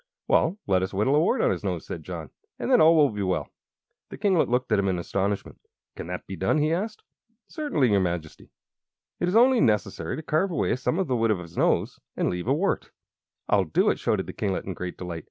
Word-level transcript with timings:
"Well, 0.27 0.57
let 0.65 0.81
us 0.81 0.95
whittle 0.95 1.13
a 1.15 1.19
wart 1.19 1.41
on 1.41 1.51
his 1.51 1.63
nose," 1.63 1.85
said 1.85 2.01
John, 2.01 2.31
"and 2.57 2.71
then 2.71 2.81
all 2.81 2.95
will 2.95 3.11
be 3.11 3.21
well." 3.21 3.49
The 4.09 4.17
kinglet 4.17 4.49
looked 4.49 4.71
at 4.71 4.79
him 4.79 4.87
in 4.87 4.97
astonishment. 4.97 5.59
"Can 5.95 6.07
that 6.07 6.25
be 6.25 6.35
done?" 6.35 6.57
he 6.57 6.73
asked. 6.73 7.03
"Certainly, 7.47 7.91
your 7.91 7.99
Majesty. 7.99 8.49
It 9.19 9.27
is 9.27 9.35
only 9.35 9.61
necessary 9.61 10.15
to 10.15 10.23
carve 10.23 10.49
away 10.49 10.75
some 10.75 10.97
of 10.97 11.05
the 11.07 11.15
wood 11.15 11.29
of 11.29 11.37
his 11.37 11.55
nose, 11.55 11.99
and 12.17 12.31
leave 12.31 12.47
a 12.47 12.53
wart." 12.55 12.89
"I'll 13.47 13.63
do 13.65 13.91
it!" 13.91 13.99
shouted 13.99 14.25
the 14.25 14.33
kinglet, 14.33 14.65
in 14.65 14.73
great 14.73 14.97
delight. 14.97 15.19